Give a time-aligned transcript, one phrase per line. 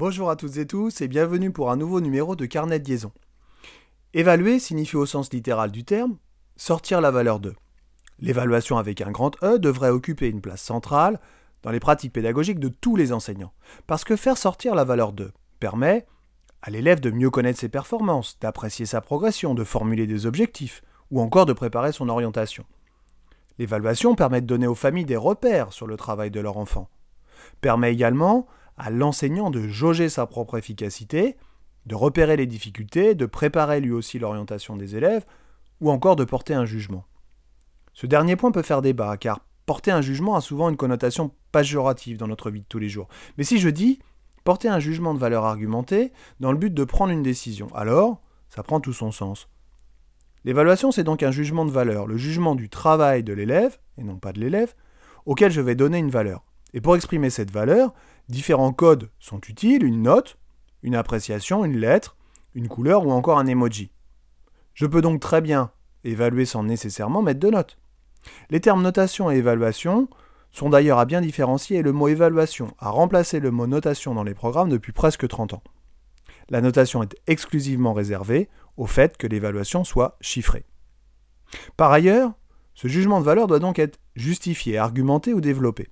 [0.00, 3.12] Bonjour à toutes et tous et bienvenue pour un nouveau numéro de Carnet de liaison.
[4.14, 6.16] Évaluer signifie au sens littéral du terme
[6.56, 7.54] sortir la valeur de.
[8.18, 11.20] L'évaluation avec un grand E devrait occuper une place centrale
[11.62, 13.52] dans les pratiques pédagogiques de tous les enseignants,
[13.86, 16.06] parce que faire sortir la valeur de permet
[16.62, 20.80] à l'élève de mieux connaître ses performances, d'apprécier sa progression, de formuler des objectifs,
[21.10, 22.64] ou encore de préparer son orientation.
[23.58, 26.88] L'évaluation permet de donner aux familles des repères sur le travail de leur enfant.
[27.60, 28.46] Permet également
[28.80, 31.36] à l'enseignant de jauger sa propre efficacité,
[31.84, 35.26] de repérer les difficultés, de préparer lui aussi l'orientation des élèves,
[35.82, 37.04] ou encore de porter un jugement.
[37.92, 42.16] Ce dernier point peut faire débat, car porter un jugement a souvent une connotation péjorative
[42.16, 43.08] dans notre vie de tous les jours.
[43.36, 44.00] Mais si je dis
[44.44, 48.62] porter un jugement de valeur argumentée dans le but de prendre une décision, alors ça
[48.62, 49.48] prend tout son sens.
[50.44, 54.16] L'évaluation, c'est donc un jugement de valeur, le jugement du travail de l'élève, et non
[54.16, 54.74] pas de l'élève,
[55.26, 56.44] auquel je vais donner une valeur.
[56.72, 57.92] Et pour exprimer cette valeur,
[58.30, 60.38] différents codes sont utiles, une note,
[60.82, 62.16] une appréciation, une lettre,
[62.54, 63.90] une couleur ou encore un emoji.
[64.74, 65.70] Je peux donc très bien
[66.04, 67.76] évaluer sans nécessairement mettre de notes.
[68.50, 70.08] Les termes notation et évaluation
[70.50, 74.24] sont d'ailleurs à bien différencier et le mot évaluation a remplacé le mot notation dans
[74.24, 75.62] les programmes depuis presque 30 ans.
[76.48, 80.64] La notation est exclusivement réservée au fait que l'évaluation soit chiffrée.
[81.76, 82.32] Par ailleurs,
[82.74, 85.88] ce jugement de valeur doit donc être justifié, argumenté ou développé.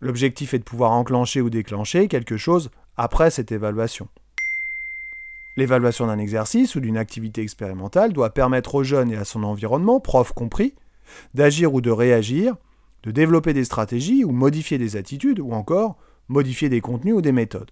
[0.00, 4.08] L'objectif est de pouvoir enclencher ou déclencher quelque chose après cette évaluation.
[5.56, 10.00] L'évaluation d'un exercice ou d'une activité expérimentale doit permettre au jeune et à son environnement,
[10.00, 10.74] prof compris,
[11.32, 12.56] d'agir ou de réagir,
[13.04, 15.96] de développer des stratégies ou modifier des attitudes ou encore
[16.28, 17.70] modifier des contenus ou des méthodes.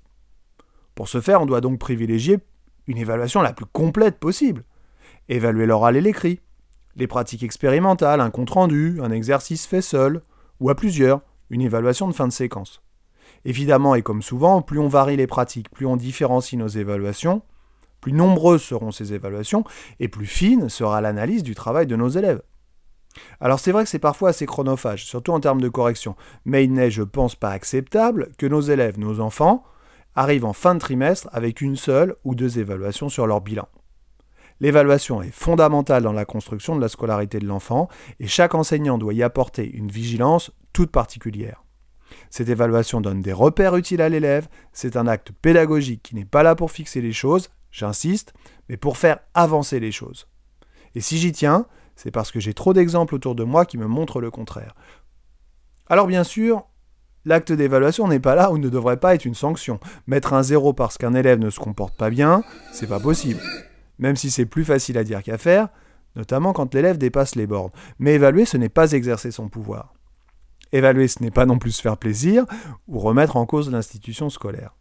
[0.94, 2.38] Pour ce faire, on doit donc privilégier
[2.86, 4.64] une évaluation la plus complète possible.
[5.28, 6.40] Évaluer l'oral et l'écrit,
[6.96, 10.22] les pratiques expérimentales, un compte-rendu, un exercice fait seul,
[10.60, 12.82] ou à plusieurs, une évaluation de fin de séquence.
[13.44, 17.42] Évidemment, et comme souvent, plus on varie les pratiques, plus on différencie nos évaluations,
[18.00, 19.62] plus nombreuses seront ces évaluations,
[20.00, 22.42] et plus fine sera l'analyse du travail de nos élèves.
[23.40, 26.72] Alors c'est vrai que c'est parfois assez chronophage, surtout en termes de correction, mais il
[26.72, 29.64] n'est, je pense, pas acceptable que nos élèves, nos enfants,
[30.14, 33.68] arrivent en fin de trimestre avec une seule ou deux évaluations sur leur bilan.
[34.60, 37.88] L'évaluation est fondamentale dans la construction de la scolarité de l'enfant
[38.20, 41.64] et chaque enseignant doit y apporter une vigilance toute particulière.
[42.30, 46.42] Cette évaluation donne des repères utiles à l'élève, c'est un acte pédagogique qui n'est pas
[46.42, 48.34] là pour fixer les choses, j'insiste,
[48.68, 50.28] mais pour faire avancer les choses.
[50.94, 51.66] Et si j'y tiens,
[51.96, 54.74] c'est parce que j'ai trop d'exemples autour de moi qui me montrent le contraire.
[55.88, 56.64] Alors bien sûr,
[57.24, 59.78] l'acte d'évaluation n'est pas là ou ne devrait pas être une sanction.
[60.06, 63.40] Mettre un zéro parce qu'un élève ne se comporte pas bien, c'est pas possible.
[63.98, 65.68] Même si c'est plus facile à dire qu'à faire,
[66.16, 67.70] notamment quand l'élève dépasse les bornes.
[67.98, 69.94] Mais évaluer, ce n'est pas exercer son pouvoir.
[70.72, 72.44] Évaluer, ce n'est pas non plus se faire plaisir
[72.88, 74.74] ou remettre en cause l'institution scolaire.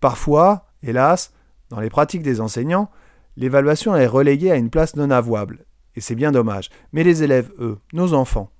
[0.00, 1.32] Parfois, hélas,
[1.68, 2.90] dans les pratiques des enseignants,
[3.36, 5.64] l'évaluation est reléguée à une place non avouable,
[5.94, 6.70] et c'est bien dommage.
[6.92, 8.50] Mais les élèves, eux, nos enfants,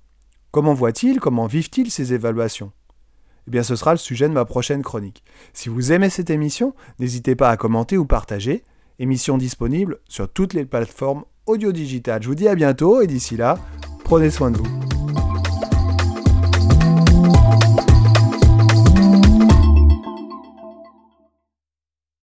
[0.51, 2.71] comment voient-ils, comment vivent-ils ces évaluations?
[3.47, 5.23] Eh bien ce sera le sujet de ma prochaine chronique.
[5.53, 8.63] Si vous aimez cette émission, n'hésitez pas à commenter ou partager.
[8.99, 12.21] Émission disponible sur toutes les plateformes audio digitales.
[12.21, 13.57] Je vous dis à bientôt et d'ici là,
[14.03, 14.90] prenez soin de vous.